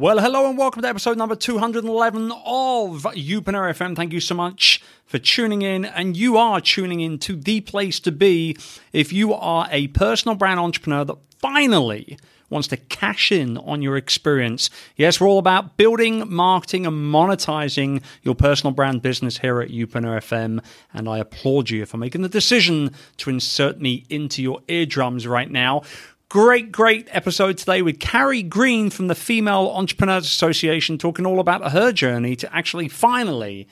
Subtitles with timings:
[0.00, 3.94] Well, hello and welcome to episode number 211 of Youpreneur FM.
[3.94, 5.84] Thank you so much for tuning in.
[5.84, 8.56] And you are tuning in to the place to be
[8.94, 12.16] if you are a personal brand entrepreneur that finally
[12.48, 14.68] wants to cash in on your experience.
[14.96, 20.18] Yes, we're all about building, marketing, and monetizing your personal brand business here at Youpreneur
[20.18, 20.62] FM.
[20.92, 25.50] And I applaud you for making the decision to insert me into your eardrums right
[25.50, 25.82] now.
[26.30, 31.72] Great, great episode today with Carrie Green from the Female Entrepreneurs Association talking all about
[31.72, 33.66] her journey to actually finally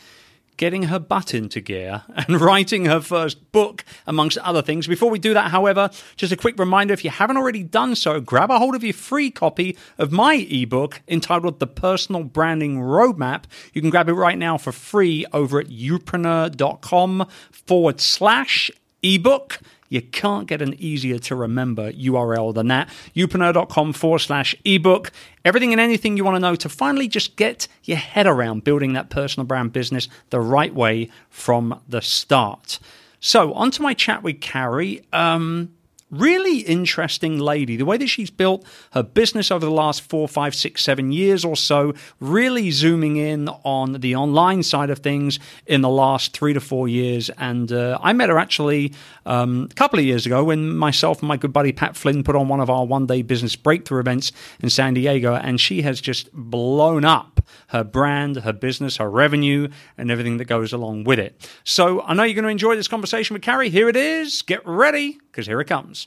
[0.56, 4.88] getting her butt into gear and writing her first book, amongst other things.
[4.88, 8.20] Before we do that, however, just a quick reminder if you haven't already done so,
[8.20, 13.44] grab a hold of your free copy of my ebook entitled The Personal Branding Roadmap.
[13.72, 19.60] You can grab it right now for free over at youpreneur.com forward slash ebook.
[19.88, 22.88] You can't get an easier to remember URL than that.
[23.14, 25.10] youpreneur.com forward slash ebook.
[25.44, 28.92] Everything and anything you want to know to finally just get your head around building
[28.92, 32.78] that personal brand business the right way from the start.
[33.20, 35.02] So, on to my chat with Carrie.
[35.12, 35.70] Um,
[36.10, 37.76] really interesting lady.
[37.76, 41.44] The way that she's built her business over the last four, five, six, seven years
[41.44, 46.52] or so, really zooming in on the online side of things in the last three
[46.52, 47.30] to four years.
[47.38, 48.92] And uh, I met her actually
[49.26, 52.36] um, a couple of years ago when myself and my good buddy Pat Flynn put
[52.36, 55.34] on one of our one day business breakthrough events in San Diego.
[55.34, 60.46] And she has just blown up her brand, her business, her revenue, and everything that
[60.46, 61.50] goes along with it.
[61.64, 63.70] So I know you're going to enjoy this conversation with Carrie.
[63.70, 64.42] Here it is.
[64.42, 65.97] Get ready because here it comes.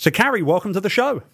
[0.00, 1.24] So, Carrie, welcome to the show.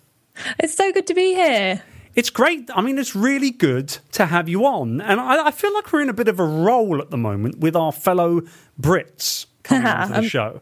[0.59, 1.83] It's so good to be here.
[2.15, 2.71] It's great.
[2.75, 5.03] I mean, it's really good to have you on.
[5.03, 7.59] And I, I feel like we're in a bit of a roll at the moment
[7.59, 8.41] with our fellow
[8.81, 10.61] Brits coming onto the show.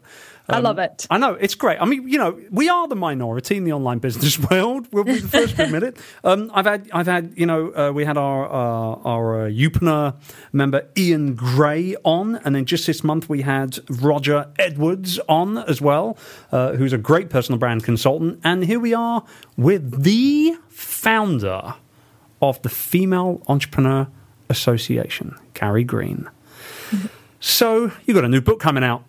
[0.49, 1.07] I love it.
[1.09, 1.79] I know it's great.
[1.79, 4.87] I mean, you know, we are the minority in the online business world.
[4.91, 5.97] We'll be the first to admit it.
[6.23, 10.15] Um, I've had, I've had, you know, uh, we had our uh, our uh, Youpreneur
[10.51, 15.79] member Ian Gray on, and then just this month we had Roger Edwards on as
[15.79, 16.17] well,
[16.51, 18.41] uh, who's a great personal brand consultant.
[18.43, 19.23] And here we are
[19.55, 21.75] with the founder
[22.41, 24.07] of the Female Entrepreneur
[24.49, 26.29] Association, Carrie Green.
[27.43, 29.03] So you got a new book coming out.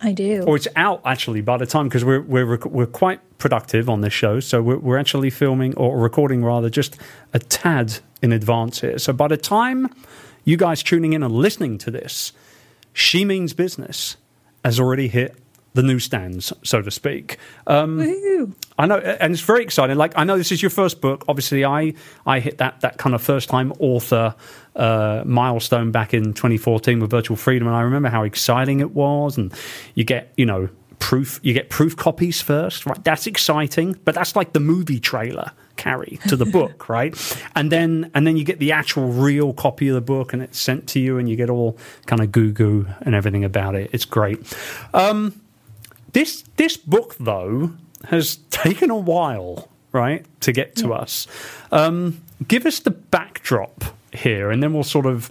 [0.00, 0.44] I do.
[0.44, 4.00] Or it's out actually by the time because we're we're rec- we're quite productive on
[4.00, 6.96] this show, so we're we're actually filming or recording rather just
[7.34, 8.96] a tad in advance here.
[8.98, 9.92] So by the time
[10.44, 12.30] you guys tuning in and listening to this,
[12.92, 14.16] She Means Business
[14.64, 15.34] has already hit
[15.74, 17.38] the newsstands, so to speak.
[17.66, 18.00] Um,
[18.78, 19.96] I know, and it's very exciting.
[19.96, 21.24] Like I know this is your first book.
[21.26, 21.94] Obviously, I
[22.24, 24.36] I hit that that kind of first time author
[24.78, 29.36] uh, milestone back in 2014 with Virtual Freedom, and I remember how exciting it was.
[29.36, 29.52] And
[29.94, 30.68] you get you know
[30.98, 33.02] proof, you get proof copies first, right?
[33.04, 37.16] That's exciting, but that's like the movie trailer Carrie to the book, right?
[37.54, 40.58] And then and then you get the actual real copy of the book, and it's
[40.58, 43.90] sent to you, and you get all kind of goo goo and everything about it.
[43.92, 44.40] It's great.
[44.94, 45.40] Um,
[46.12, 47.72] this this book though
[48.04, 51.26] has taken a while, right, to get to us.
[51.72, 55.30] Um, give us the backdrop here, and then we'll sort of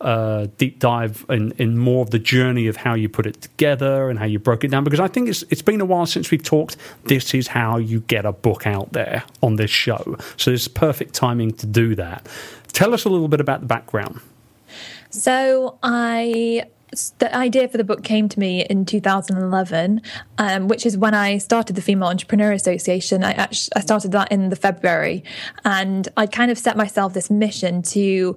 [0.00, 4.10] uh, deep dive in, in more of the journey of how you put it together
[4.10, 4.84] and how you broke it down.
[4.84, 6.76] Because I think it's it's been a while since we've talked.
[7.04, 11.14] This is how you get a book out there on this show, so it's perfect
[11.14, 12.28] timing to do that.
[12.72, 14.20] Tell us a little bit about the background.
[15.10, 16.64] So I
[17.18, 20.02] the idea for the book came to me in 2011,
[20.38, 23.24] um, which is when I started the Female Entrepreneur Association.
[23.24, 25.24] I actually I started that in the February,
[25.64, 28.36] and I kind of set myself this mission to.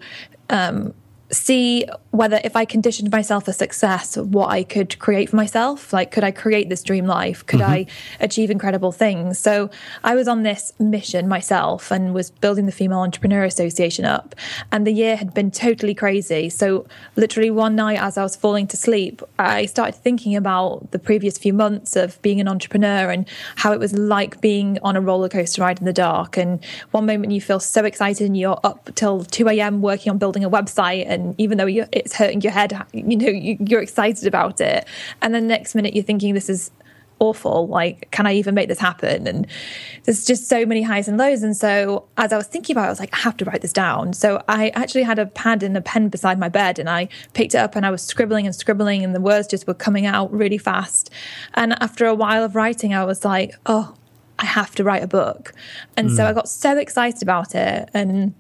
[0.52, 0.96] Um,
[1.31, 5.94] see whether if I conditioned myself for success, what I could create for myself.
[5.94, 7.45] Like, could I create this dream life?
[7.45, 7.71] Could mm-hmm.
[7.71, 7.86] I
[8.19, 9.38] achieve incredible things?
[9.38, 9.69] So
[10.04, 14.33] I was on this mission myself and was building the Female Entrepreneur Association up.
[14.71, 16.50] And the year had been totally crazy.
[16.50, 21.00] So literally one night as I was falling to sleep, I started thinking about the
[21.00, 23.27] previous few months of being an entrepreneur and
[23.57, 26.38] how it was like being on a roller coaster ride in the dark.
[26.38, 29.81] And one moment you feel so excited and you're up till 2 a.m.
[29.81, 33.27] working on building a website and even though you it's hurting your head, you know,
[33.27, 34.86] you, you're excited about it.
[35.21, 36.71] And then the next minute you're thinking this is
[37.19, 37.68] awful.
[37.68, 39.27] Like, can I even make this happen?
[39.27, 39.48] And
[40.04, 41.44] there's just so many highs and lows.
[41.44, 43.62] And so as I was thinking about it, I was like, I have to write
[43.62, 44.13] this down.
[44.13, 47.54] So I actually had a pad and a pen beside my bed and I picked
[47.54, 50.31] it up and I was scribbling and scribbling and the words just were coming out
[50.31, 51.10] really fast.
[51.54, 53.95] And after a while of writing, I was like, oh,
[54.39, 55.54] I have to write a book.
[55.98, 56.16] And mm.
[56.16, 57.89] so I got so excited about it.
[57.94, 58.33] And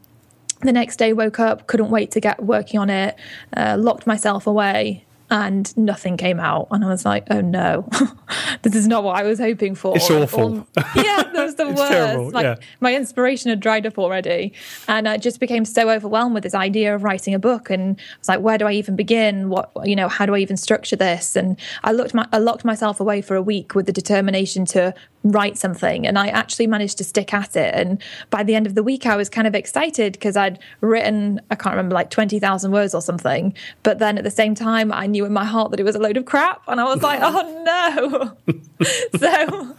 [0.61, 3.15] the next day woke up couldn't wait to get working on it
[3.55, 6.67] uh, locked myself away and nothing came out.
[6.71, 7.87] And I was like, oh no,
[8.61, 9.95] this is not what I was hoping for.
[9.95, 10.67] It's awful.
[10.95, 11.23] yeah,
[11.67, 11.91] the worst.
[11.91, 12.55] Terrible, like yeah.
[12.79, 14.53] my inspiration had dried up already.
[14.87, 17.69] And I just became so overwhelmed with this idea of writing a book.
[17.69, 19.49] And I was like, where do I even begin?
[19.49, 21.35] What, you know, how do I even structure this?
[21.35, 24.93] And I looked, my, I locked myself away for a week with the determination to
[25.23, 28.75] write something and I actually managed to stick at it and by the end of
[28.75, 32.71] the week I was kind of excited because I'd written I can't remember like 20,000
[32.71, 33.53] words or something
[33.83, 35.99] but then at the same time I knew in my heart that it was a
[35.99, 38.55] load of crap and I was like oh no
[39.19, 39.75] so um,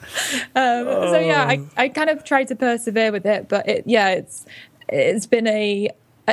[0.54, 1.12] oh.
[1.12, 4.46] so yeah I, I kind of tried to persevere with it but it yeah it's
[4.88, 5.90] it's been a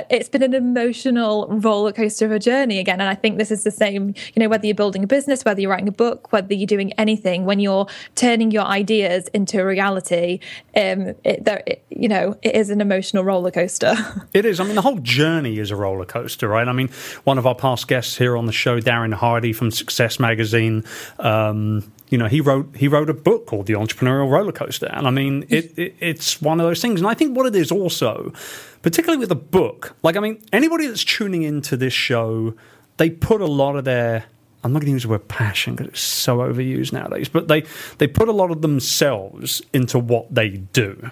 [0.09, 2.99] it's been an emotional roller coaster of a journey again.
[3.01, 5.59] And I think this is the same, you know, whether you're building a business, whether
[5.61, 10.39] you're writing a book, whether you're doing anything, when you're turning your ideas into reality,
[10.75, 13.95] um, it, there, it, you know, it is an emotional roller coaster.
[14.33, 14.59] It is.
[14.59, 16.67] I mean, the whole journey is a roller coaster, right?
[16.67, 16.89] I mean,
[17.23, 20.83] one of our past guests here on the show, Darren Hardy from Success Magazine,
[21.17, 25.07] um, you know, he wrote he wrote a book called The Entrepreneurial Roller Coaster, and
[25.07, 26.99] I mean, it, it, it's one of those things.
[26.99, 28.33] And I think what it is also,
[28.81, 32.53] particularly with a book, like I mean, anybody that's tuning into this show,
[32.97, 34.25] they put a lot of their
[34.63, 37.63] I'm not going to use the word passion because it's so overused nowadays, but they
[37.97, 41.11] they put a lot of themselves into what they do,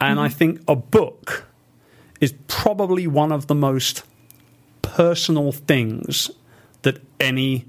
[0.00, 0.18] and mm-hmm.
[0.18, 1.44] I think a book
[2.20, 4.02] is probably one of the most
[4.82, 6.30] personal things
[6.82, 7.64] that any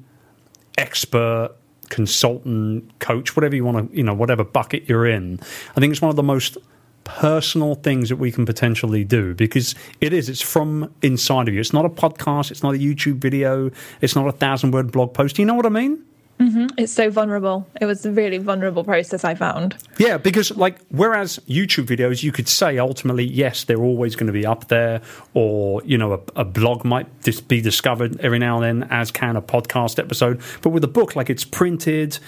[0.78, 1.52] expert
[1.90, 5.40] consultant, coach, whatever you want to, you know, whatever bucket you're in.
[5.76, 6.58] I think it's one of the most
[7.04, 11.60] personal things that we can potentially do because it is it's from inside of you
[11.60, 15.12] it's not a podcast it's not a youtube video it's not a thousand word blog
[15.12, 16.04] post you know what i mean
[16.40, 16.68] Mm-hmm.
[16.78, 17.68] It's so vulnerable.
[17.82, 19.76] It was a really vulnerable process I found.
[19.98, 24.34] Yeah, because like whereas YouTube videos, you could say ultimately yes, they're always going to
[24.34, 25.02] be up there,
[25.34, 29.12] or you know, a, a, blog might just be discovered every now and then, as
[29.12, 30.42] can a podcast episode.
[30.62, 32.20] But with a book, like it's printed,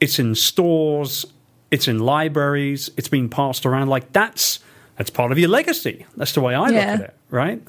[0.00, 1.26] it's in stores,
[1.70, 3.88] it's in libraries, it's being passed around.
[3.88, 4.60] Like that's
[4.96, 6.06] that's part of your legacy.
[6.16, 6.92] That's the way I yeah.
[6.92, 7.62] look at it, right?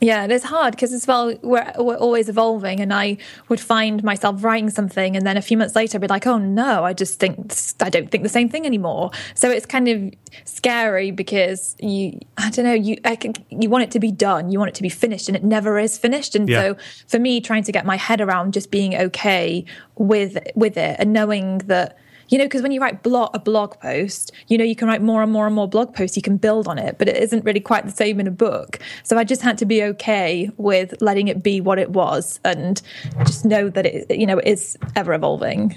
[0.00, 3.18] Yeah, it is hard because as well we're, we're always evolving, and I
[3.48, 6.38] would find myself writing something, and then a few months later, I'd be like, "Oh
[6.38, 10.14] no, I just think I don't think the same thing anymore." So it's kind of
[10.44, 14.58] scary because you, I don't know, you can, you want it to be done, you
[14.58, 16.34] want it to be finished, and it never is finished.
[16.34, 16.60] And yeah.
[16.60, 16.76] so
[17.06, 19.66] for me, trying to get my head around just being okay
[19.96, 21.98] with with it and knowing that
[22.30, 25.22] you know, because when you write a blog post, you know, you can write more
[25.22, 27.60] and more and more blog posts, you can build on it, but it isn't really
[27.60, 28.78] quite the same in a book.
[29.02, 32.80] So I just had to be okay with letting it be what it was and
[33.26, 35.76] just know that it, you know, is ever evolving.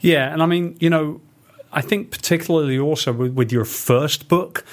[0.00, 0.32] Yeah.
[0.32, 1.20] And I mean, you know,
[1.72, 4.64] I think particularly also with, with your first book,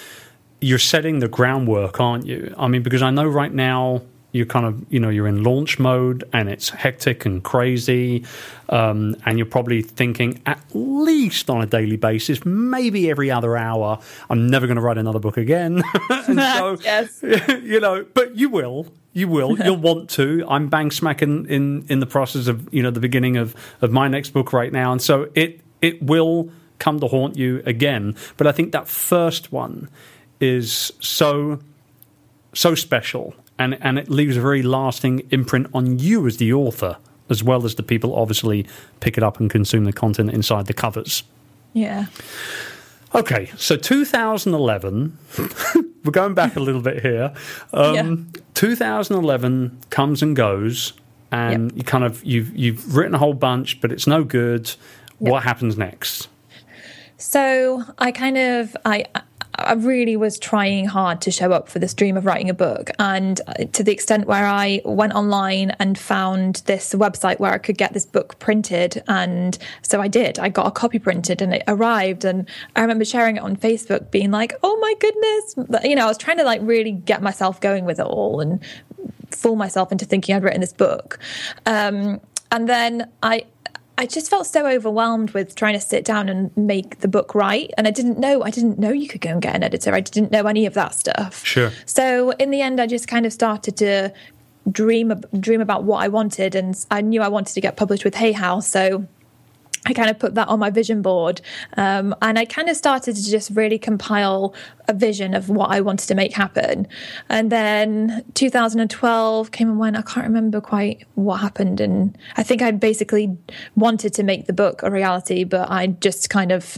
[0.60, 2.54] you're setting the groundwork, aren't you?
[2.58, 5.80] I mean, because I know right now you're kind of you know you're in launch
[5.80, 8.26] mode and it's hectic and crazy
[8.70, 14.00] um, and you're probably thinking at least on a daily basis maybe every other hour
[14.30, 15.84] i'm never going to write another book again.
[16.28, 17.20] And so yes.
[17.64, 20.46] you know but you will you will you'll want to.
[20.48, 24.08] I'm bang smacking in in the process of you know the beginning of of my
[24.08, 24.92] next book right now.
[24.92, 28.16] And so it it will come to haunt you again.
[28.38, 29.90] But i think that first one
[30.40, 31.60] is so
[32.54, 36.98] so special and and it leaves a very lasting imprint on you as the author,
[37.30, 38.66] as well as the people obviously
[39.00, 41.24] pick it up and consume the content inside the covers.
[41.74, 42.08] Yeah.
[43.14, 45.18] Okay, so 2011,
[46.04, 47.34] we're going back a little bit here.
[47.74, 48.42] Um, yeah.
[48.54, 50.94] 2011 comes and goes,
[51.32, 51.78] and yep.
[51.78, 54.74] you kind of you've you've written a whole bunch, but it's no good.
[55.20, 55.32] Yep.
[55.32, 56.30] What happens next?
[57.18, 59.06] So I kind of I
[59.66, 62.92] I really was trying hard to show up for this dream of writing a book.
[63.00, 67.58] And uh, to the extent where I went online and found this website where I
[67.58, 69.04] could get this book printed.
[69.08, 70.40] And so I did.
[70.40, 72.26] I got a copy printed and it arrived.
[72.26, 75.84] And I remember sharing it on Facebook, being like, oh my goodness.
[75.90, 78.60] You know, I was trying to like really get myself going with it all and
[79.32, 81.20] fool myself into thinking I'd written this book.
[81.66, 82.20] Um,
[82.52, 83.46] and then I
[84.02, 87.70] I just felt so overwhelmed with trying to sit down and make the book right.
[87.78, 89.94] And I didn't know, I didn't know you could go and get an editor.
[89.94, 91.46] I didn't know any of that stuff.
[91.46, 91.72] Sure.
[91.86, 94.12] So in the end, I just kind of started to
[94.72, 98.16] dream dream about what I wanted, and I knew I wanted to get published with
[98.16, 98.68] Hay House.
[98.68, 99.06] So
[99.86, 101.42] I kind of put that on my vision board.
[101.76, 104.54] Um, and I kind of started to just really compile
[104.88, 106.88] a vision of what I wanted to make happen.
[107.30, 109.98] And then 2012 came and went.
[109.98, 111.82] I can't remember quite what happened.
[111.82, 113.36] And I think I basically
[113.76, 116.78] wanted to make the book a reality, but I just kind of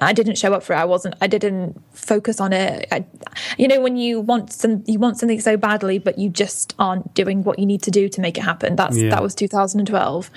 [0.00, 0.76] I didn't show up for it.
[0.76, 1.14] I wasn't.
[1.20, 2.88] I didn't focus on it.
[2.92, 3.04] I,
[3.58, 7.14] you know, when you want some, you want something so badly, but you just aren't
[7.14, 8.76] doing what you need to do to make it happen.
[8.76, 9.10] That's yeah.
[9.10, 10.30] that was 2012,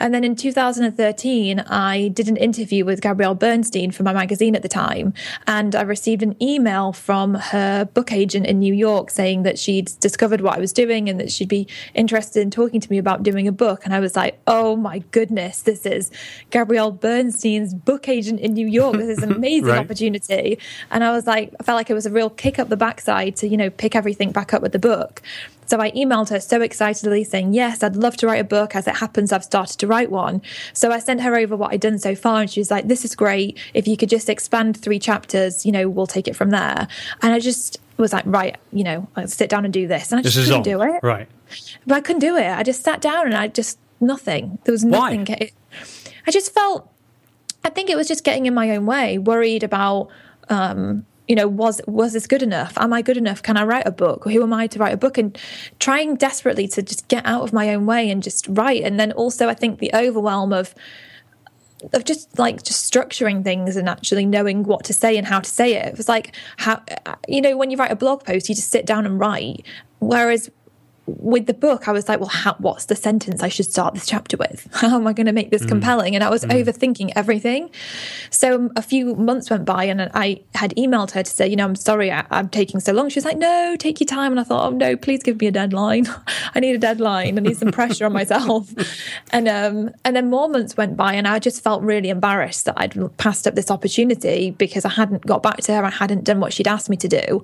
[0.00, 4.62] and then in 2013, I did an interview with Gabrielle Bernstein for my magazine at
[4.62, 5.14] the time,
[5.46, 9.90] and I received an email from her book agent in New York saying that she'd
[10.00, 13.22] discovered what I was doing and that she'd be interested in talking to me about
[13.22, 13.84] doing a book.
[13.84, 16.10] And I was like, oh my goodness, this is
[16.50, 19.78] Gabrielle Bernstein's book agent in New York this amazing right.
[19.78, 20.58] opportunity.
[20.90, 23.36] And I was like, I felt like it was a real kick up the backside
[23.36, 25.22] to, you know, pick everything back up with the book.
[25.66, 28.76] So I emailed her so excitedly saying, Yes, I'd love to write a book.
[28.76, 30.42] As it happens, I've started to write one.
[30.72, 32.40] So I sent her over what I'd done so far.
[32.40, 33.58] And she was like, This is great.
[33.72, 36.86] If you could just expand three chapters, you know, we'll take it from there.
[37.22, 40.12] And I just was like, Right, you know, I'll sit down and do this.
[40.12, 41.00] And I just couldn't do it.
[41.02, 41.28] Right.
[41.86, 42.46] But I couldn't do it.
[42.46, 44.58] I just sat down and I just, nothing.
[44.64, 45.24] There was nothing.
[45.24, 45.50] Why?
[46.26, 46.90] I just felt
[47.64, 50.08] I think it was just getting in my own way, worried about,
[50.48, 52.76] um, you know, was was this good enough?
[52.76, 53.42] Am I good enough?
[53.42, 54.24] Can I write a book?
[54.24, 55.16] Who am I to write a book?
[55.16, 55.36] And
[55.78, 58.82] trying desperately to just get out of my own way and just write.
[58.82, 60.74] And then also, I think the overwhelm of
[61.92, 65.50] of just like just structuring things and actually knowing what to say and how to
[65.50, 65.86] say it.
[65.86, 66.82] It was like how
[67.26, 69.64] you know when you write a blog post, you just sit down and write.
[70.00, 70.50] Whereas
[71.06, 74.06] with the book, I was like, well, how, what's the sentence I should start this
[74.06, 74.68] chapter with?
[74.72, 75.68] How am I going to make this mm.
[75.68, 76.14] compelling?
[76.14, 76.50] And I was mm.
[76.50, 77.70] overthinking everything.
[78.30, 81.64] So a few months went by and I had emailed her to say, you know,
[81.64, 83.10] I'm sorry I, am taking so long.
[83.10, 84.32] She was like, no, take your time.
[84.32, 86.06] And I thought, oh, no, please give me a deadline.
[86.54, 87.36] I need a deadline.
[87.38, 88.72] I need some pressure on myself.
[89.30, 92.74] And, um, and then more months went by and I just felt really embarrassed that
[92.78, 95.84] I'd passed up this opportunity because I hadn't got back to her.
[95.84, 97.42] I hadn't done what she'd asked me to do.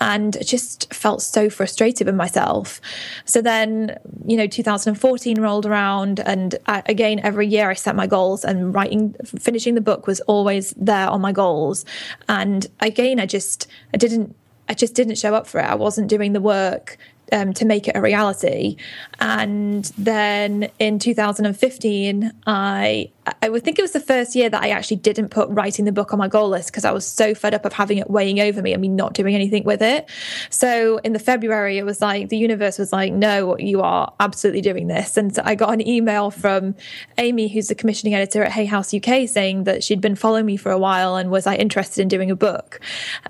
[0.00, 2.80] And just felt so frustrated with myself.
[3.24, 8.06] So then, you know, 2014 rolled around, and I, again, every year I set my
[8.06, 11.84] goals, and writing, finishing the book was always there on my goals.
[12.28, 14.34] And again, I just, I didn't,
[14.68, 15.64] I just didn't show up for it.
[15.64, 16.98] I wasn't doing the work
[17.32, 18.76] um, to make it a reality.
[19.20, 23.10] And then in 2015, I
[23.42, 25.92] I would think it was the first year that I actually didn't put writing the
[25.92, 28.40] book on my goal list because I was so fed up of having it weighing
[28.40, 30.08] over me and me not doing anything with it.
[30.50, 34.62] So in the February, it was like the universe was like, no, you are absolutely
[34.62, 35.16] doing this.
[35.16, 36.74] And so I got an email from
[37.18, 40.56] Amy, who's the commissioning editor at Hay House UK, saying that she'd been following me
[40.56, 42.80] for a while and was I interested in doing a book.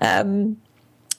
[0.01, 0.57] Um,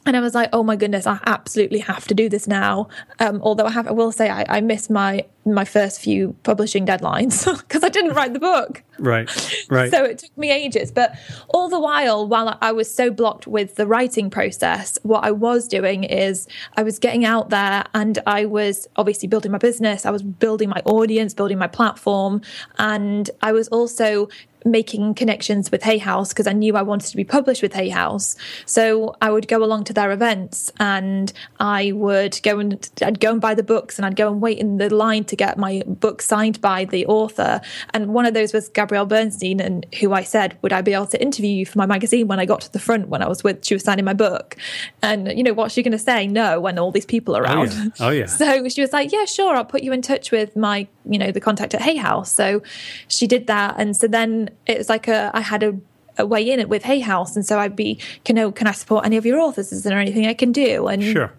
[0.06, 2.88] and I was like, oh my goodness, I absolutely have to do this now.
[3.18, 6.86] Um, although I have, I will say, I, I missed my my first few publishing
[6.86, 8.82] deadlines because I didn't write the book.
[8.98, 9.28] Right,
[9.70, 9.90] right.
[9.90, 10.90] So it took me ages.
[10.90, 11.14] But
[11.48, 15.66] all the while, while I was so blocked with the writing process, what I was
[15.66, 20.06] doing is I was getting out there and I was obviously building my business.
[20.06, 22.42] I was building my audience, building my platform,
[22.78, 24.28] and I was also
[24.64, 27.88] making connections with Hay House because I knew I wanted to be published with Hay
[27.88, 28.36] House.
[28.66, 33.32] So I would go along to their events and I would go and I'd go
[33.32, 35.82] and buy the books and I'd go and wait in the line to get my
[35.86, 37.60] book signed by the author.
[37.94, 41.06] And one of those was Gabrielle Bernstein and who I said, would I be able
[41.06, 43.42] to interview you for my magazine when I got to the front when I was
[43.42, 44.56] with she was signing my book?
[45.02, 46.26] And you know what's she going to say?
[46.26, 47.70] No, when all these people are around.
[47.70, 47.90] Oh yeah.
[48.00, 48.26] oh yeah.
[48.40, 51.30] So she was like, yeah, sure, I'll put you in touch with my you know
[51.30, 52.32] the contact at Hay House.
[52.32, 52.62] So
[53.08, 55.78] she did that, and so then it was like a I had a
[56.18, 58.72] a way in it with Hay House, and so I'd be, can I, can I
[58.72, 59.72] support any of your authors?
[59.72, 60.86] Is there anything I can do?
[60.86, 61.32] And sure.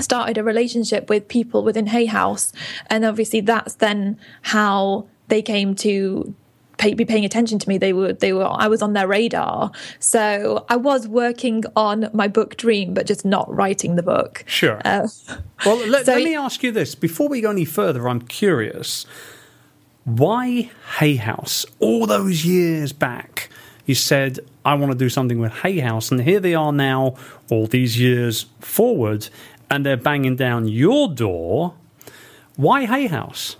[0.00, 2.52] started a relationship with people within Hay House,
[2.88, 6.34] and obviously that's then how they came to
[6.78, 7.78] pay, be paying attention to me.
[7.78, 12.28] They were they were I was on their radar, so I was working on my
[12.28, 14.44] book dream, but just not writing the book.
[14.46, 14.80] Sure.
[14.84, 15.08] Uh,
[15.64, 18.08] well, let, so, let me ask you this before we go any further.
[18.08, 19.06] I'm curious
[20.04, 21.64] why Hay House?
[21.78, 23.48] All those years back,
[23.86, 26.10] you said, I want to do something with Hay House.
[26.10, 27.16] And here they are now,
[27.50, 29.28] all these years forward,
[29.70, 31.74] and they're banging down your door.
[32.56, 33.56] Why Hay House?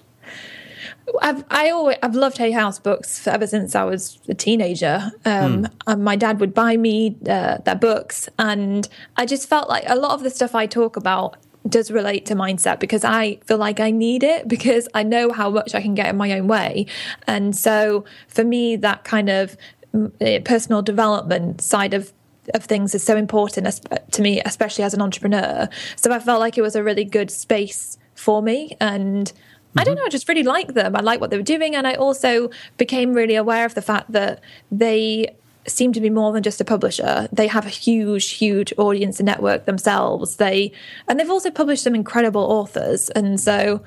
[1.20, 5.11] I've I always I've loved Hay House books ever since I was a teenager.
[5.25, 6.00] Um, mm.
[6.00, 10.12] my dad would buy me uh, their books, and I just felt like a lot
[10.12, 11.37] of the stuff I talk about
[11.69, 15.50] does relate to mindset because I feel like I need it because I know how
[15.50, 16.87] much I can get in my own way.
[17.26, 19.57] And so for me, that kind of
[19.95, 22.12] mm, eh, personal development side of
[22.54, 25.69] of things is so important to me, especially as an entrepreneur.
[25.95, 29.33] So I felt like it was a really good space for me, and
[29.76, 30.95] I don't know, I just really like them.
[30.95, 31.75] I like what they were doing.
[31.75, 34.40] And I also became really aware of the fact that
[34.71, 35.35] they
[35.66, 37.28] seem to be more than just a publisher.
[37.33, 40.37] They have a huge, huge audience and network themselves.
[40.37, 40.73] They
[41.09, 43.09] and they've also published some incredible authors.
[43.11, 43.83] And so,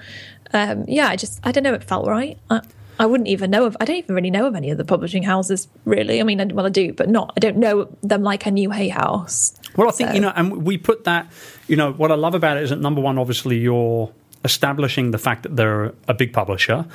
[0.54, 2.38] um, yeah, I just I don't know, it felt right.
[2.50, 2.62] I,
[2.98, 3.76] I wouldn't even know of.
[3.80, 6.22] I don't even really know of any of the publishing houses, really.
[6.22, 7.34] I mean, I, well, I do, but not.
[7.36, 9.54] I don't know them like I knew Hay House.
[9.76, 10.16] Well, I think so.
[10.16, 11.30] you know, and we put that.
[11.68, 14.14] You know, what I love about it is that number one, obviously, you're
[14.46, 16.86] establishing the fact that they're a big publisher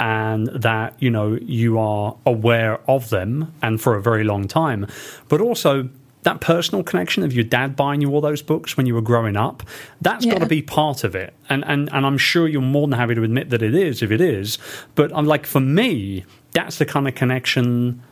[0.00, 4.86] and that you know you are aware of them and for a very long time.
[5.28, 5.88] But also
[6.22, 9.36] that personal connection of your dad buying you all those books when you were growing
[9.36, 9.62] up
[10.00, 10.32] that's yeah.
[10.32, 11.32] got to be part of it.
[11.48, 14.10] And, and and i'm sure you're more than happy to admit that it is if
[14.10, 14.58] it is.
[14.94, 18.02] But i'm like for me that's the kind of connection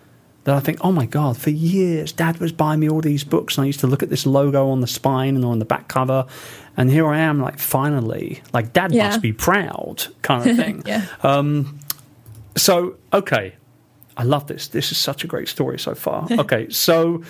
[0.47, 3.59] that I think, oh my God, for years, dad was buying me all these books.
[3.59, 5.89] And I used to look at this logo on the spine and on the back
[5.89, 6.25] cover.
[6.77, 9.09] And here I am, like, finally, like, dad yeah.
[9.09, 10.85] must be proud kind of thing.
[10.87, 11.07] yeah.
[11.25, 11.81] Um,
[12.57, 13.57] so, okay.
[14.17, 14.69] I love this.
[14.69, 16.29] This is such a great story so far.
[16.39, 16.71] okay.
[16.71, 17.25] So,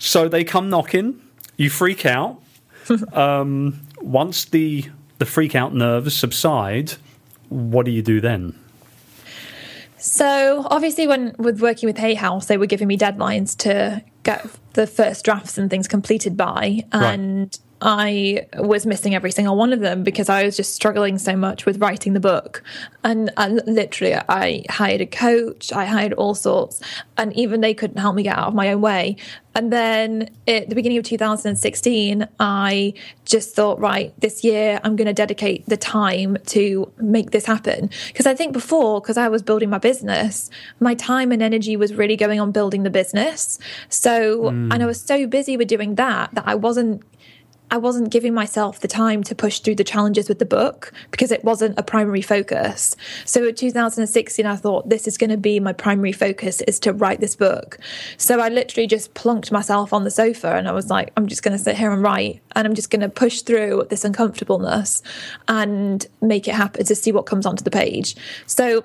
[0.00, 1.22] so they come knocking,
[1.56, 2.42] you freak out.
[3.12, 4.86] Um, once the,
[5.18, 6.94] the freak out nerves subside,
[7.50, 8.58] what do you do then?
[9.98, 14.46] So obviously, when with working with Hay House, they were giving me deadlines to get
[14.74, 17.58] the first drafts and things completed by, and right.
[17.80, 21.64] I was missing every single one of them because I was just struggling so much
[21.64, 22.62] with writing the book.
[23.04, 26.80] And, and literally, I hired a coach, I hired all sorts,
[27.16, 29.16] and even they couldn't help me get out of my own way.
[29.54, 32.94] And then at the beginning of 2016, I
[33.24, 37.90] just thought, right, this year I'm going to dedicate the time to make this happen.
[38.08, 41.94] Because I think before, because I was building my business, my time and energy was
[41.94, 43.58] really going on building the business.
[43.88, 44.72] So, mm.
[44.72, 47.02] and I was so busy with doing that that I wasn't
[47.70, 51.30] I wasn't giving myself the time to push through the challenges with the book because
[51.30, 52.96] it wasn't a primary focus.
[53.24, 56.92] So in 2016, I thought this is going to be my primary focus is to
[56.92, 57.78] write this book.
[58.16, 61.42] So I literally just plunked myself on the sofa and I was like, I'm just
[61.42, 65.02] going to sit here and write and I'm just going to push through this uncomfortableness
[65.46, 68.16] and make it happen to see what comes onto the page.
[68.46, 68.84] So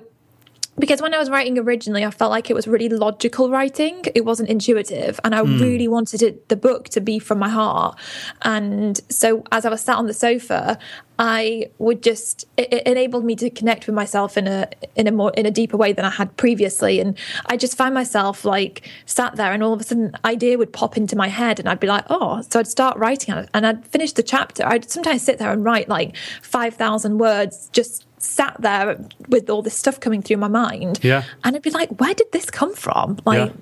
[0.78, 4.02] because when I was writing originally, I felt like it was really logical writing.
[4.14, 5.20] It wasn't intuitive.
[5.22, 5.60] And I mm.
[5.60, 7.98] really wanted it, the book to be from my heart.
[8.42, 10.78] And so as I was sat on the sofa,
[11.16, 15.12] I would just, it, it enabled me to connect with myself in a, in a
[15.12, 16.98] more, in a deeper way than I had previously.
[16.98, 20.72] And I just found myself like sat there and all of a sudden idea would
[20.72, 23.86] pop into my head and I'd be like, oh, so I'd start writing and I'd
[23.86, 24.66] finish the chapter.
[24.66, 29.76] I'd sometimes sit there and write like 5,000 words just sat there with all this
[29.76, 31.00] stuff coming through my mind.
[31.02, 31.24] Yeah.
[31.44, 33.18] And I'd be like, where did this come from?
[33.24, 33.56] Like, yeah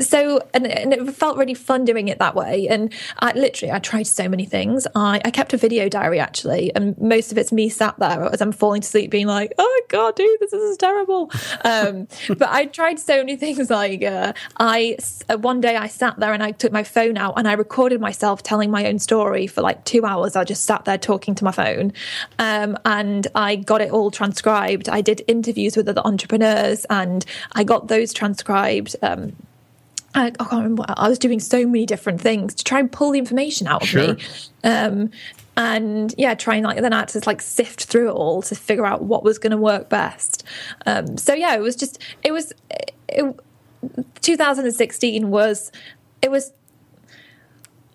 [0.00, 2.68] so and, and, it felt really fun doing it that way.
[2.68, 4.86] And I literally I tried so many things.
[4.94, 8.40] I, I kept a video diary actually and most of it's me sat there as
[8.40, 11.30] I'm falling to sleep being like oh god dude this is terrible.
[11.64, 14.96] Um, but I tried so many things like uh, I
[15.28, 18.00] uh, one day I sat there and I took my phone out and I recorded
[18.00, 20.36] myself telling my own story for like two hours.
[20.36, 21.92] I just sat there talking to my phone
[22.38, 24.88] um, and I got it all transcribed.
[24.88, 29.34] I did interviews with other entrepreneurs and I got those transcribed um,
[30.14, 30.84] I, I, can't remember.
[30.88, 33.88] I was doing so many different things to try and pull the information out of
[33.88, 34.14] sure.
[34.14, 34.24] me.
[34.64, 35.10] Um,
[35.56, 38.86] and yeah, trying like then I had to like sift through it all to figure
[38.86, 40.44] out what was going to work best.
[40.86, 42.52] Um, so yeah, it was just it was
[43.08, 43.38] it,
[44.22, 45.70] 2016 was
[46.22, 46.52] it was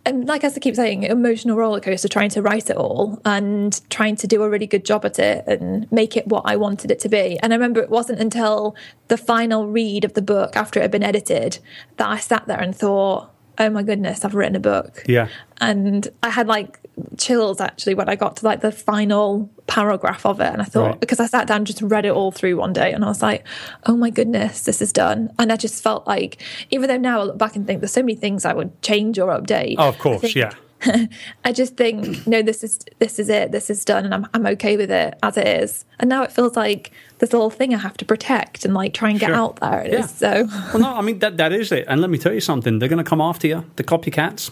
[0.06, 3.80] and like as I keep saying, emotional roller coaster trying to write it all and
[3.90, 6.92] trying to do a really good job at it and make it what I wanted
[6.92, 7.40] it to be.
[7.42, 8.76] And I remember it wasn't until
[9.08, 11.60] the final read of the book after it had been edited
[11.98, 15.04] that I sat there and thought, oh my goodness, I've written a book.
[15.08, 15.28] Yeah.
[15.60, 16.80] And I had like
[17.18, 20.48] chills actually when I got to like the final paragraph of it.
[20.48, 21.00] And I thought, right.
[21.00, 23.22] because I sat down and just read it all through one day and I was
[23.22, 23.46] like,
[23.86, 25.34] oh my goodness, this is done.
[25.40, 28.02] And I just felt like, even though now I look back and think there's so
[28.02, 29.76] many things I would change or update.
[29.78, 30.54] Oh, of course, yeah.
[31.46, 33.52] I just think, no, this is this is it.
[33.52, 35.86] This is done, and I'm I'm okay with it as it is.
[36.00, 39.10] And now it feels like this little thing I have to protect and like try
[39.10, 39.36] and get sure.
[39.36, 39.82] out there.
[39.82, 40.00] It yeah.
[40.00, 41.86] Is, so well, no, I mean that that is it.
[41.88, 43.66] And let me tell you something: they're going to come after you.
[43.78, 44.52] The copycats.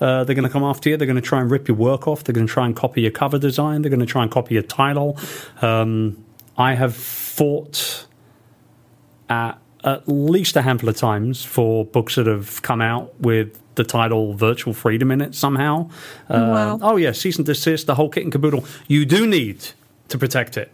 [0.00, 0.96] Uh, they're going to come after you.
[0.96, 2.24] They're going to try and rip your work off.
[2.24, 3.82] They're going to try and copy your cover design.
[3.82, 5.18] They're going to try and copy your title.
[5.62, 6.24] Um,
[6.56, 8.06] I have fought
[9.28, 13.84] at at least a handful of times for books that have come out with the
[13.84, 15.88] title virtual freedom in it somehow.
[16.28, 16.78] Uh, wow.
[16.82, 18.64] Oh, yeah, cease and desist, the whole kit and caboodle.
[18.88, 19.68] You do need
[20.08, 20.72] to protect it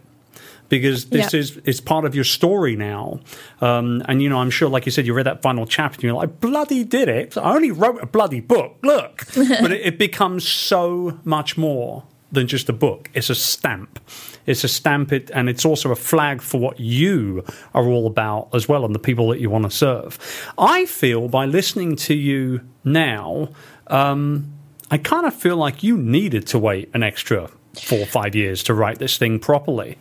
[0.69, 1.39] because this yep.
[1.39, 3.19] is is part of your story now.
[3.61, 6.03] Um, and you know, I'm sure, like you said, you read that final chapter, and
[6.03, 7.37] you're like, "Bloody did it!
[7.37, 8.77] I only wrote a bloody book.
[8.83, 13.09] Look!" but it, it, becomes so much more than just a book.
[13.13, 13.99] It's a stamp.
[14.45, 18.49] It's a stamp it, and it's also a flag for what you are all about
[18.53, 20.19] as well, and the people that you want to serve.
[20.57, 23.49] I feel by listening to you now,
[23.87, 24.51] um,
[24.89, 27.49] I kind of feel like you needed to wait an extra
[27.81, 29.97] four or five years to write this thing properly.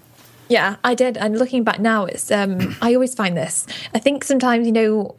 [0.48, 1.16] Yeah, I did.
[1.16, 3.66] And looking back now, it's um, I always find this.
[3.94, 5.14] I think sometimes you know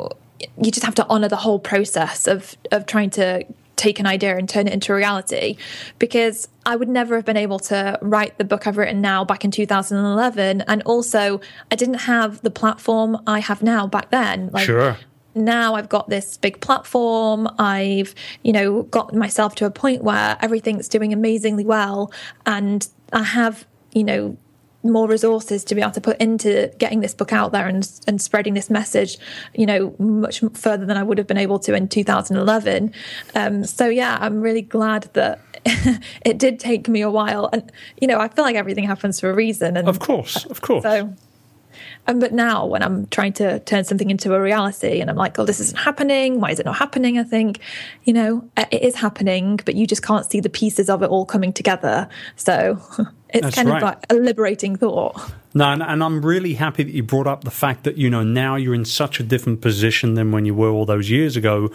[0.61, 3.45] you just have to honor the whole process of of trying to
[3.77, 5.55] take an idea and turn it into reality
[5.99, 9.45] because I would never have been able to write the book I've written now back
[9.45, 11.39] in 2011 and also
[11.71, 14.97] I didn't have the platform I have now back then like sure
[15.37, 17.47] now I've got this big platform.
[17.59, 22.11] I've, you know, got myself to a point where everything's doing amazingly well.
[22.45, 24.37] And I have, you know,
[24.83, 28.21] more resources to be able to put into getting this book out there and and
[28.21, 29.17] spreading this message,
[29.53, 32.93] you know, much further than I would have been able to in 2011.
[33.35, 35.41] Um, so yeah, I'm really glad that
[36.25, 39.29] it did take me a while, and you know, I feel like everything happens for
[39.29, 39.77] a reason.
[39.77, 40.83] And of course, of course.
[40.83, 41.13] So
[42.07, 45.37] um, but now, when I'm trying to turn something into a reality and I'm like,
[45.37, 46.39] oh, this isn't happening.
[46.39, 47.17] Why is it not happening?
[47.17, 47.59] I think,
[48.05, 51.25] you know, it is happening, but you just can't see the pieces of it all
[51.25, 52.07] coming together.
[52.37, 52.81] So
[53.29, 53.77] it's That's kind right.
[53.77, 55.19] of like a liberating thought.
[55.53, 58.23] No, and, and, I'm really happy that you brought up the fact that, you know,
[58.23, 61.71] now you're in such a different position than when you were all those years ago,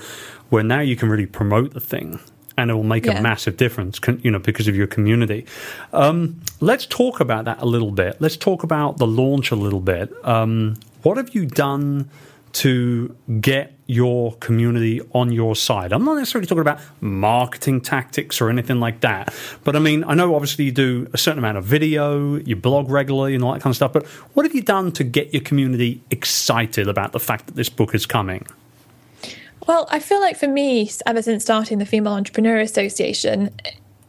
[0.51, 2.21] where now you can really promote the thing
[2.57, 3.19] and it will make yeah.
[3.19, 5.47] a massive difference, you know, because of your community.
[5.93, 8.17] Um, let's talk about that a little bit.
[8.21, 10.13] Let's talk about the launch a little bit.
[10.25, 12.09] Um, what have you done
[12.53, 15.93] to get your community on your side?
[15.93, 19.35] I'm not necessarily talking about marketing tactics or anything like that,
[19.65, 22.91] but I mean, I know obviously you do a certain amount of video, you blog
[22.91, 23.93] regularly, and all that kind of stuff.
[23.93, 27.69] But what have you done to get your community excited about the fact that this
[27.69, 28.47] book is coming?
[29.67, 33.51] Well, I feel like for me, ever since starting the Female Entrepreneur Association,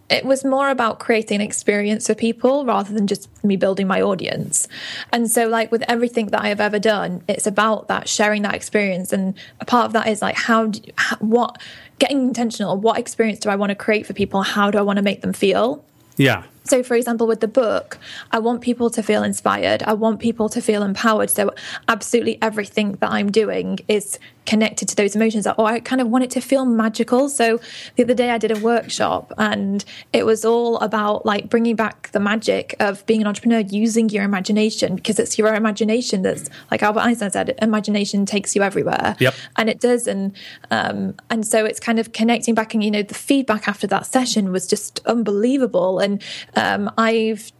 [0.09, 4.01] it was more about creating an experience for people rather than just me building my
[4.01, 4.67] audience.
[5.11, 8.53] And so, like with everything that I have ever done, it's about that sharing that
[8.53, 9.13] experience.
[9.13, 11.61] And a part of that is like, how, do, how what,
[11.99, 12.77] getting intentional.
[12.77, 14.41] What experience do I want to create for people?
[14.41, 15.83] How do I want to make them feel?
[16.17, 16.43] Yeah.
[16.63, 17.97] So, for example, with the book,
[18.31, 19.83] I want people to feel inspired.
[19.83, 21.29] I want people to feel empowered.
[21.29, 21.53] So,
[21.87, 25.47] absolutely everything that I'm doing is connected to those emotions.
[25.47, 27.29] Or I kind of want it to feel magical.
[27.29, 27.59] So,
[27.95, 32.11] the other day I did a workshop and it was all about like bringing back
[32.11, 36.81] the magic of being an entrepreneur using your imagination because it's your imagination that's, like
[36.81, 39.15] Albert Einstein said, imagination takes you everywhere.
[39.19, 39.33] Yep.
[39.57, 40.07] And it does.
[40.07, 40.33] And,
[40.71, 42.73] um, and so it's kind of connecting back.
[42.73, 45.99] And, you know, the feedback after that session was just unbelievable.
[45.99, 46.21] And,
[46.55, 47.51] um, I've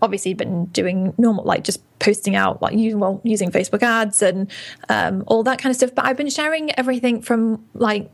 [0.00, 4.50] obviously been doing normal, like just posting out, like well, using Facebook ads and
[4.88, 5.94] um, all that kind of stuff.
[5.94, 8.10] But I've been sharing everything from like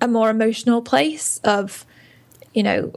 [0.00, 1.86] a more emotional place of,
[2.54, 2.92] you know,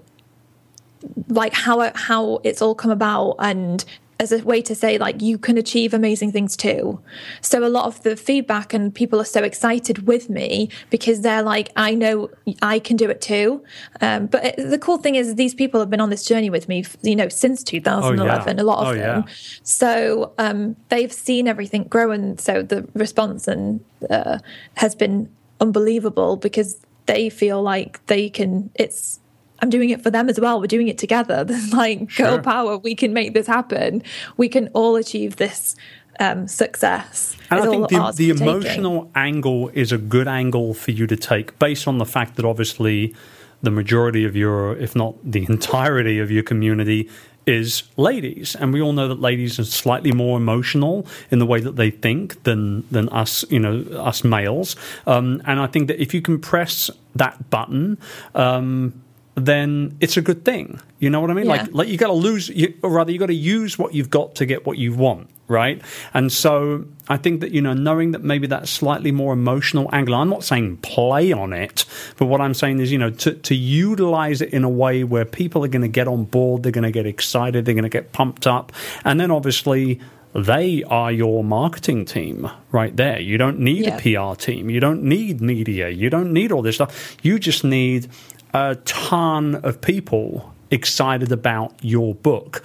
[1.27, 3.83] like how how it's all come about and
[4.23, 6.99] as a way to say like you can achieve amazing things too
[7.41, 11.43] so a lot of the feedback and people are so excited with me because they're
[11.43, 12.29] like i know
[12.61, 13.63] i can do it too
[14.01, 16.67] um, but it, the cool thing is these people have been on this journey with
[16.67, 18.61] me you know since 2011 oh, yeah.
[18.61, 19.33] a lot of oh, them yeah.
[19.63, 24.39] so um, they've seen everything grow and so the response and uh,
[24.75, 29.19] has been unbelievable because they feel like they can it's
[29.63, 30.59] I'm doing it for them as well.
[30.59, 31.43] We're doing it together.
[31.45, 32.27] There's like sure.
[32.27, 32.77] girl power.
[32.77, 34.03] We can make this happen.
[34.35, 35.77] We can all achieve this
[36.19, 37.37] um, success.
[37.49, 41.57] And I think the, the emotional angle is a good angle for you to take
[41.59, 43.15] based on the fact that obviously
[43.61, 47.09] the majority of your, if not the entirety of your community,
[47.45, 51.59] is ladies, and we all know that ladies are slightly more emotional in the way
[51.59, 54.77] that they think than than us, you know, us males.
[55.05, 57.97] Um, and I think that if you can press that button,
[58.33, 59.02] um,
[59.35, 60.79] then it's a good thing.
[60.99, 61.45] You know what I mean?
[61.45, 61.51] Yeah.
[61.53, 64.09] Like, like you got to lose, you, or rather, you got to use what you've
[64.09, 65.81] got to get what you want, right?
[66.13, 70.15] And so I think that you know, knowing that maybe that slightly more emotional angle.
[70.15, 71.85] I'm not saying play on it,
[72.17, 75.25] but what I'm saying is, you know, to to utilize it in a way where
[75.25, 77.89] people are going to get on board, they're going to get excited, they're going to
[77.89, 78.71] get pumped up,
[79.03, 79.99] and then obviously
[80.33, 83.19] they are your marketing team right there.
[83.19, 83.97] You don't need yeah.
[83.97, 84.69] a PR team.
[84.69, 85.89] You don't need media.
[85.89, 87.15] You don't need all this stuff.
[87.21, 88.09] You just need
[88.53, 92.63] a ton of people excited about your book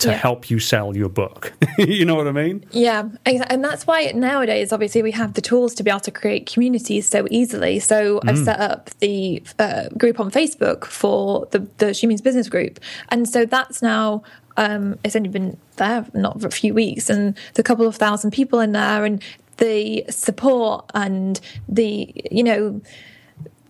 [0.00, 0.16] to yeah.
[0.16, 1.52] help you sell your book.
[1.78, 2.64] you know what I mean?
[2.70, 3.08] Yeah.
[3.26, 7.06] And that's why nowadays, obviously, we have the tools to be able to create communities
[7.06, 7.78] so easily.
[7.80, 8.30] So mm.
[8.30, 12.80] I've set up the uh, group on Facebook for the, the She Means Business group.
[13.10, 14.22] And so that's now,
[14.56, 18.30] um, it's only been there not for a few weeks, and the couple of thousand
[18.30, 19.22] people in there, and
[19.58, 22.80] the support and the, you know,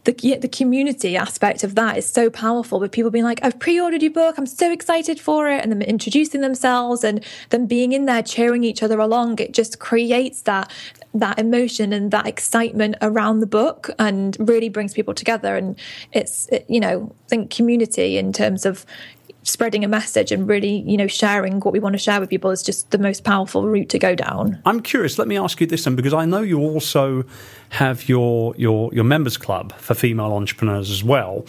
[0.04, 4.02] the the community aspect of that is so powerful with people being like i've pre-ordered
[4.02, 4.38] your book.
[4.38, 5.62] I'm so excited for it.
[5.62, 9.78] And them introducing themselves and them being in there cheering each other along it just
[9.78, 10.70] creates that
[11.12, 15.56] that emotion and that excitement around the book and really brings people together.
[15.56, 15.78] And
[16.12, 18.86] it's it, you know i think community in terms of
[19.50, 22.50] spreading a message and really, you know, sharing what we want to share with people
[22.50, 24.60] is just the most powerful route to go down.
[24.64, 25.18] I'm curious.
[25.18, 27.24] Let me ask you this then, because I know you also
[27.70, 31.46] have your your your members club for female entrepreneurs as well.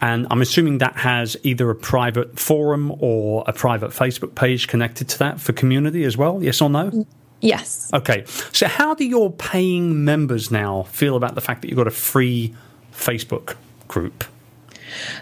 [0.00, 5.08] And I'm assuming that has either a private forum or a private Facebook page connected
[5.10, 6.42] to that for community as well.
[6.42, 7.06] Yes or no?
[7.40, 7.90] Yes.
[7.94, 8.24] Okay.
[8.52, 11.92] So, how do your paying members now feel about the fact that you've got a
[11.92, 12.54] free
[12.92, 14.24] Facebook group?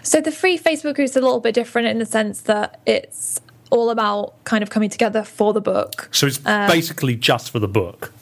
[0.03, 3.41] So the free Facebook group is a little bit different in the sense that it's
[3.69, 6.09] all about kind of coming together for the book.
[6.11, 8.13] So it's um, basically just for the book.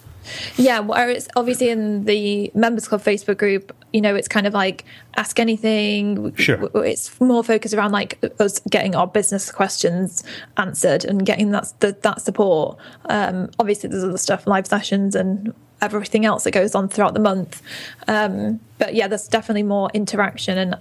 [0.57, 4.85] Yeah, whereas obviously in the members club Facebook group, you know, it's kind of like
[5.17, 6.35] ask anything.
[6.35, 6.69] Sure.
[6.85, 10.23] It's more focused around like us getting our business questions
[10.57, 12.77] answered and getting that that support.
[13.05, 17.19] Um, obviously, there's other stuff, live sessions and everything else that goes on throughout the
[17.19, 17.61] month.
[18.07, 20.75] Um, but yeah, there's definitely more interaction and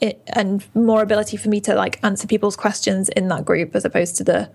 [0.00, 3.84] it, and more ability for me to like answer people's questions in that group as
[3.84, 4.50] opposed to the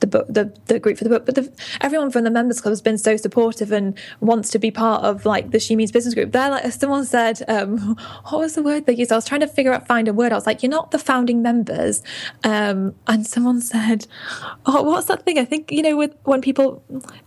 [0.00, 1.26] the book, the, the group for the book.
[1.26, 4.70] But the, everyone from the members club has been so supportive and wants to be
[4.70, 6.32] part of like the She Means Business group.
[6.32, 7.78] They're like, someone said, um,
[8.28, 9.12] what was the word they used?
[9.12, 10.32] I was trying to figure out, find a word.
[10.32, 12.02] I was like, you're not the founding members.
[12.44, 14.06] Um, and someone said,
[14.66, 15.38] oh, what's that thing?
[15.38, 16.82] I think, you know, with when people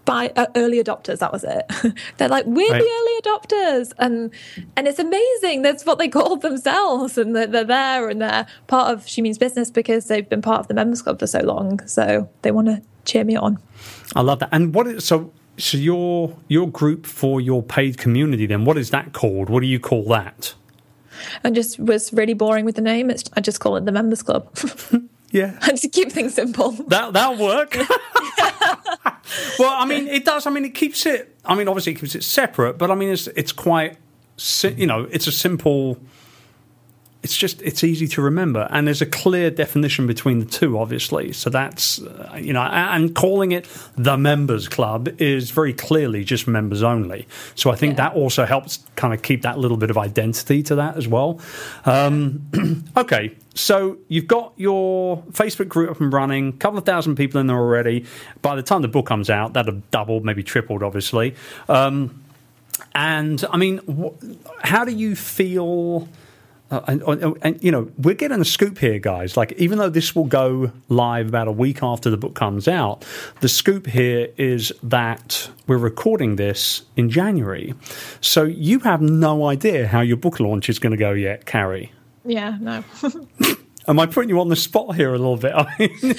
[0.06, 1.66] buy uh, early adopters, that was it.
[2.18, 2.82] They're like, we're right.
[2.82, 3.94] the early adopters.
[3.98, 4.32] And,
[4.76, 5.62] and it's amazing.
[5.62, 7.18] That's what they call themselves.
[7.18, 10.60] And they're, they're there and they're part of She Means Business because they've been part
[10.60, 11.86] of the members club for so long.
[11.88, 13.58] So they want want to cheer me on.
[14.16, 14.50] I love that.
[14.52, 15.32] And what is so?
[15.58, 18.66] So your your group for your paid community then?
[18.66, 19.50] What is that called?
[19.50, 20.54] What do you call that?
[21.44, 23.10] I just was really boring with the name.
[23.10, 24.50] It's, I just call it the Members Club.
[25.32, 26.72] yeah, I just keep things simple.
[26.72, 27.76] That that'll work.
[29.60, 30.48] well, I mean, it does.
[30.48, 31.36] I mean, it keeps it.
[31.44, 33.98] I mean, obviously, it keeps it separate, but I mean, it's it's quite.
[34.64, 36.00] You know, it's a simple
[37.22, 38.68] it's just it's easy to remember.
[38.72, 41.34] And there's a clear definition between the two obviously.
[41.34, 46.48] So that's uh, you know and calling it the members club is very clearly just
[46.48, 47.28] members only.
[47.56, 48.10] So i think yeah.
[48.10, 51.42] that also helps kind of keep that little bit of identity to that as well.
[51.86, 53.36] Um, okay.
[53.54, 57.48] So you've got your facebook group up and running a couple of thousand people in
[57.48, 58.06] there already.
[58.42, 61.36] By the time the book comes out that'll have doubled maybe tripled obviously.
[61.68, 62.24] Um,
[62.96, 66.08] and i mean wh- how do you feel
[66.72, 69.36] uh, and, and, and, you know, we're getting a scoop here, guys.
[69.36, 73.04] Like, even though this will go live about a week after the book comes out,
[73.42, 77.74] the scoop here is that we're recording this in January.
[78.22, 81.92] So you have no idea how your book launch is going to go yet, Carrie.
[82.24, 82.84] Yeah, no.
[83.88, 85.54] Am I putting you on the spot here a little bit?
[85.56, 86.16] I mean,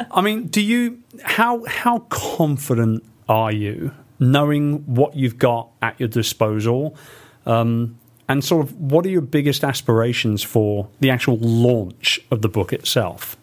[0.10, 6.08] I mean, do you how how confident are you knowing what you've got at your
[6.08, 6.96] disposal?
[7.44, 7.98] Um,
[8.32, 12.72] and sort of what are your biggest aspirations for the actual launch of the book
[12.72, 13.36] itself?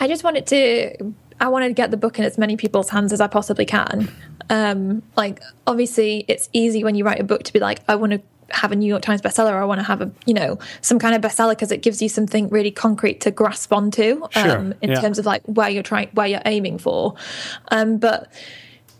[0.00, 3.12] I just wanted to I wanted to get the book in as many people's hands
[3.12, 4.10] as I possibly can.
[4.50, 8.12] Um, like obviously it's easy when you write a book to be like, I want
[8.12, 10.58] to have a New York Times bestseller or I want to have a you know
[10.80, 14.42] some kind of bestseller because it gives you something really concrete to grasp onto um,
[14.44, 14.74] sure.
[14.82, 15.00] in yeah.
[15.00, 17.14] terms of like where you're trying where you're aiming for.
[17.70, 18.32] Um, but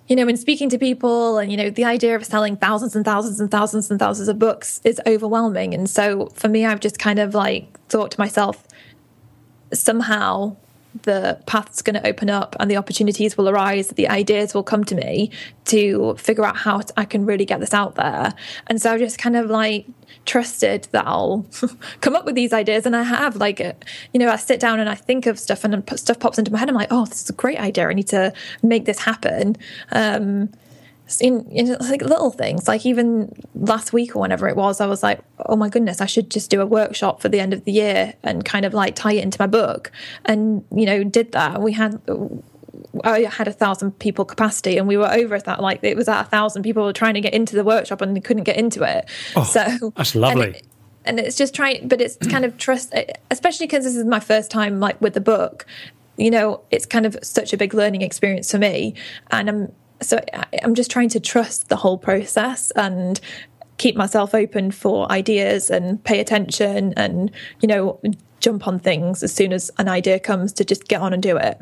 [0.09, 3.05] you know, in speaking to people and, you know, the idea of selling thousands and
[3.05, 5.75] thousands and thousands and thousands of books is overwhelming.
[5.75, 8.66] And so for me, I've just kind of like thought to myself,
[9.73, 10.57] somehow
[11.02, 14.84] the path's going to open up and the opportunities will arise, the ideas will come
[14.84, 15.30] to me
[15.66, 18.34] to figure out how I can really get this out there.
[18.66, 19.87] And so I just kind of like
[20.24, 21.46] trusted that I'll
[22.00, 22.87] come up with these ideas.
[22.87, 23.72] And I have, like, uh,
[24.12, 26.58] you know, I sit down and I think of stuff and stuff pops into my
[26.58, 26.68] head.
[26.68, 27.88] I'm like, oh, this is a great idea.
[27.88, 28.32] I need to
[28.62, 29.56] make this happen.
[29.92, 30.50] Um,
[31.21, 32.68] in, in, like little things.
[32.68, 36.07] Like even last week or whenever it was i was like oh my goodness i
[36.07, 38.94] should just do a workshop for the end of the year and kind of like
[38.94, 39.90] tie it into my book.
[40.25, 41.61] And you know did that.
[41.61, 42.01] We had
[43.05, 46.21] I had a thousand people capacity and we were over that like it was at
[46.21, 48.83] a thousand people were trying to get into the workshop and they couldn't get into
[48.83, 49.09] it.
[49.37, 50.66] Oh, so that's lovely and, it,
[51.05, 52.94] and it's just trying but it's kind of trust
[53.31, 55.66] especially because this is my first time like with the book
[56.16, 58.94] you know it's kind of such a big learning experience for me.
[59.31, 60.20] And i'm so
[60.62, 63.20] I'm just trying to trust the whole process and
[63.78, 67.30] keep myself open for ideas and pay attention and
[67.61, 68.00] you know
[68.40, 71.37] jump on things as soon as an idea comes to just get on and do
[71.37, 71.58] it.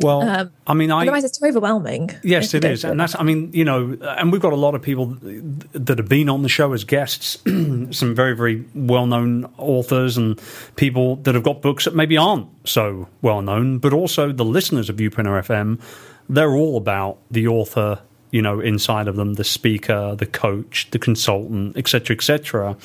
[0.00, 2.10] Well, um, I mean, I, otherwise it's too overwhelming.
[2.22, 3.18] Yes, it is, and that's.
[3.18, 6.42] I mean, you know, and we've got a lot of people that have been on
[6.42, 10.40] the show as guests, some very, very well-known authors and
[10.76, 14.90] people that have got books that maybe aren't so well known, but also the listeners
[14.90, 15.80] of Youpreneur FM.
[16.28, 20.98] They're all about the author you know inside of them the speaker the coach the
[20.98, 22.76] consultant etc etc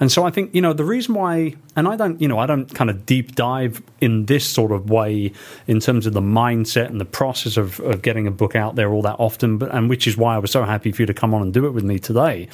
[0.00, 2.46] and so i think you know the reason why and i don't you know i
[2.46, 5.32] don't kind of deep dive in this sort of way
[5.66, 8.92] in terms of the mindset and the process of, of getting a book out there
[8.92, 11.14] all that often but and which is why i was so happy for you to
[11.14, 12.48] come on and do it with me today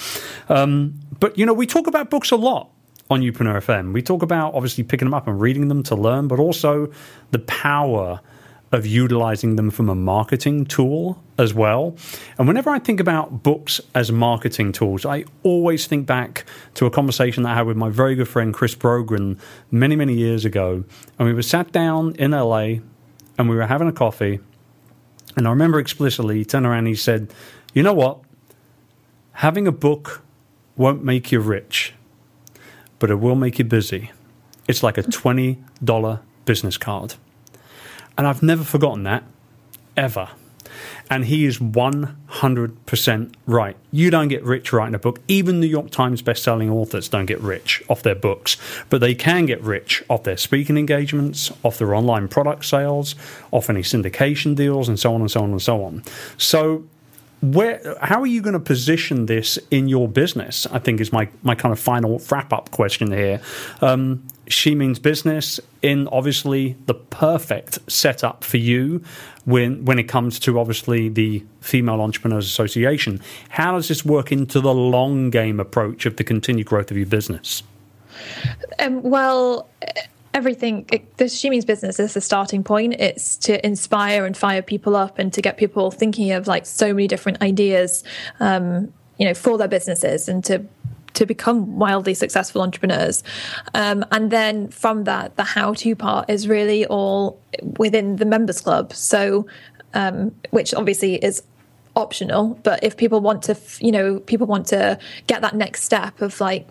[0.48, 2.70] um, but you know we talk about books a lot
[3.10, 3.92] on Youpreneur FM.
[3.92, 6.92] We talk about obviously picking them up and reading them to learn, but also
[7.32, 8.20] the power
[8.72, 11.96] of utilizing them from a marketing tool as well.
[12.38, 16.90] And whenever I think about books as marketing tools, I always think back to a
[16.90, 20.84] conversation that I had with my very good friend Chris Brogan many, many years ago.
[21.18, 22.76] And we were sat down in LA
[23.36, 24.38] and we were having a coffee.
[25.36, 27.32] And I remember explicitly, he turned around and he said,
[27.74, 28.20] You know what?
[29.32, 30.22] Having a book
[30.76, 31.94] won't make you rich,
[32.98, 34.12] but it will make you busy.
[34.68, 37.14] It's like a $20 business card.
[38.16, 39.24] And I've never forgotten that,
[39.96, 40.28] ever.
[41.08, 43.76] And he is 100% right.
[43.90, 45.20] You don't get rich writing a book.
[45.26, 48.56] Even New York Times best-selling authors don't get rich off their books,
[48.88, 53.16] but they can get rich off their speaking engagements, off their online product sales,
[53.50, 56.04] off any syndication deals, and so on and so on and so on.
[56.38, 56.84] So
[57.40, 61.26] where how are you going to position this in your business i think is my
[61.42, 63.40] my kind of final wrap up question here
[63.80, 69.02] um, she means business in obviously the perfect setup for you
[69.44, 73.20] when when it comes to obviously the female entrepreneurs association.
[73.48, 77.06] How does this work into the long game approach of the continued growth of your
[77.06, 77.62] business?
[78.78, 79.68] Um, well
[80.32, 82.94] everything it, the she means business is the starting point.
[82.98, 86.92] It's to inspire and fire people up and to get people thinking of like so
[86.92, 88.04] many different ideas
[88.38, 90.64] um, you know for their businesses and to
[91.14, 93.22] to become wildly successful entrepreneurs.
[93.74, 97.40] Um, and then from that, the how to part is really all
[97.78, 98.92] within the members club.
[98.92, 99.46] So,
[99.94, 101.42] um, which obviously is
[102.00, 106.20] optional but if people want to you know people want to get that next step
[106.20, 106.68] of like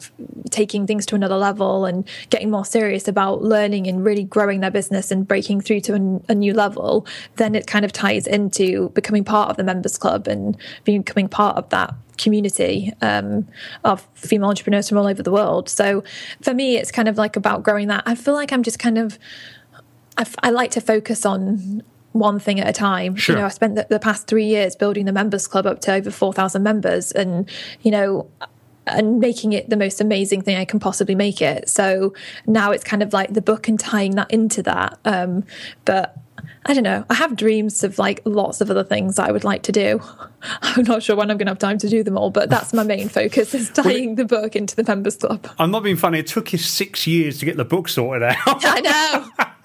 [0.50, 4.72] taking things to another level and getting more serious about learning and really growing their
[4.72, 8.89] business and breaking through to a, a new level then it kind of ties into
[8.89, 13.48] becoming part of the members club and becoming part of that community um,
[13.84, 15.70] of female entrepreneurs from all over the world.
[15.70, 16.04] So
[16.42, 18.04] for me, it's kind of like about growing that.
[18.06, 19.18] I feel like I'm just kind of,
[20.18, 21.82] I, I like to focus on
[22.13, 23.15] one thing at a time.
[23.15, 23.36] Sure.
[23.36, 25.93] You know, I spent the, the past three years building the members club up to
[25.93, 27.50] over 4,000 members and,
[27.82, 28.30] you know,
[28.88, 31.69] and making it the most amazing thing I can possibly make it.
[31.69, 32.13] So
[32.48, 34.98] now it's kind of like the book and tying that into that.
[35.06, 35.43] Um,
[35.86, 36.17] but
[36.65, 37.06] I don't know.
[37.10, 40.02] I have dreams of like lots of other things I would like to do.
[40.62, 42.74] I'm not sure when I'm going to have time to do them all, but that's
[42.74, 45.48] my main focus is tying the book into the members club.
[45.58, 46.19] I'm not being funny.
[46.19, 48.38] It took you six years to get the book sorted out.
[48.45, 49.45] I know.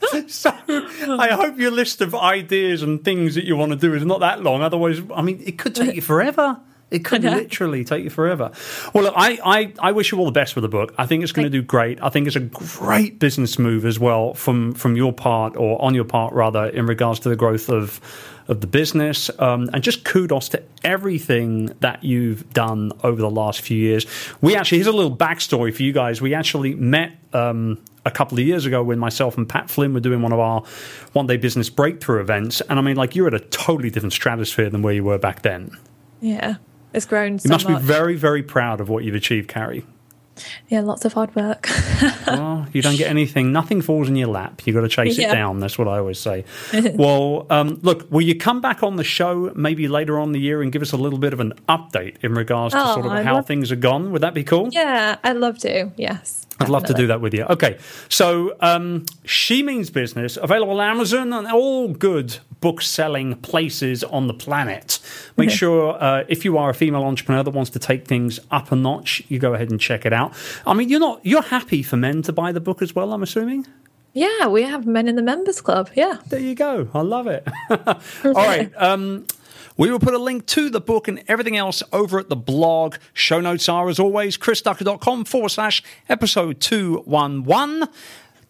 [0.28, 4.04] so I hope your list of ideas and things that you want to do is
[4.04, 4.62] not that long.
[4.62, 6.60] Otherwise, I mean, it could take you forever.
[6.90, 8.50] It could literally take you forever.
[8.92, 10.92] Well, look, I, I, I wish you all the best with the book.
[10.98, 12.02] I think it's going to do great.
[12.02, 15.94] I think it's a great business move as well from from your part or on
[15.94, 18.00] your part rather in regards to the growth of
[18.48, 19.30] of the business.
[19.38, 24.04] Um, and just kudos to everything that you've done over the last few years.
[24.40, 26.20] We actually here's a little backstory for you guys.
[26.20, 27.12] We actually met.
[27.32, 30.38] Um, a couple of years ago when myself and Pat Flynn were doing one of
[30.38, 30.62] our
[31.12, 32.60] one day business breakthrough events.
[32.62, 35.42] And I mean, like, you're at a totally different stratosphere than where you were back
[35.42, 35.76] then.
[36.20, 36.56] Yeah.
[36.92, 37.38] It's grown.
[37.38, 37.80] So you must much.
[37.80, 39.84] be very, very proud of what you've achieved, Carrie.
[40.68, 41.68] Yeah, lots of hard work.
[42.26, 43.52] well, you don't get anything.
[43.52, 44.62] Nothing falls in your lap.
[44.64, 45.30] You've got to chase yeah.
[45.30, 45.60] it down.
[45.60, 46.44] That's what I always say.
[46.94, 50.62] well, um, look, will you come back on the show maybe later on the year
[50.62, 53.12] and give us a little bit of an update in regards to oh, sort of
[53.12, 54.12] I'd how love- things are gone?
[54.12, 54.68] Would that be cool?
[54.70, 55.90] Yeah, I'd love to.
[55.96, 56.46] Yes.
[56.60, 57.44] I'd love to do that with you.
[57.44, 64.04] Okay, so um, She Means Business, available on Amazon and all good book selling places
[64.04, 64.98] on the planet.
[65.36, 65.56] Make mm-hmm.
[65.56, 68.76] sure uh, if you are a female entrepreneur that wants to take things up a
[68.76, 70.34] notch, you go ahead and check it out.
[70.66, 73.12] I mean, you're not you're happy for men to buy the book as well.
[73.12, 73.66] I'm assuming.
[74.12, 75.88] Yeah, we have men in the members club.
[75.94, 76.88] Yeah, there you go.
[76.92, 77.46] I love it.
[77.70, 78.72] all right.
[78.80, 79.26] Um,
[79.80, 82.96] we will put a link to the book and everything else over at the blog.
[83.14, 87.88] Show notes are, as always, chrisducker.com forward slash episode 211.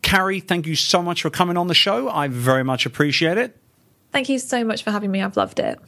[0.03, 2.09] Carrie, thank you so much for coming on the show.
[2.09, 3.57] I very much appreciate it.
[4.11, 5.23] Thank you so much for having me.
[5.23, 5.79] I've loved it.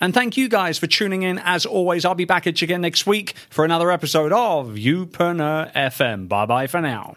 [0.00, 1.40] And thank you guys for tuning in.
[1.40, 5.72] As always, I'll be back at you again next week for another episode of Youpreneur
[5.72, 6.28] FM.
[6.28, 7.16] Bye bye for now.